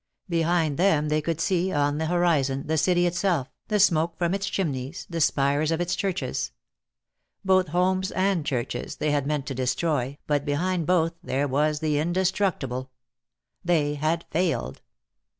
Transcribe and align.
Behind 0.29 0.79
them 0.79 1.09
they 1.09 1.21
could 1.21 1.39
see, 1.39 1.71
on 1.71 1.99
the 1.99 2.07
horizon, 2.07 2.65
the 2.65 2.75
city 2.75 3.05
itself, 3.05 3.51
the 3.67 3.79
smoke 3.79 4.17
from 4.17 4.33
its 4.33 4.47
chimneys, 4.47 5.05
the 5.11 5.21
spires 5.21 5.69
of 5.69 5.79
its 5.79 5.95
churches. 5.95 6.51
Both, 7.45 7.67
homes 7.67 8.09
and 8.13 8.43
churches, 8.43 8.95
they 8.95 9.11
had 9.11 9.27
meant 9.27 9.45
to 9.45 9.53
destroy, 9.53 10.17
but 10.25 10.43
behind 10.43 10.87
both 10.87 11.13
there 11.21 11.47
was 11.47 11.81
the 11.81 11.99
indestructible. 11.99 12.89
They 13.63 13.93
had 13.93 14.25
failed. 14.31 14.81